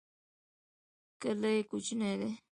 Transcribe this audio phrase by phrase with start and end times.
[1.21, 2.31] کلی کوچنی دی.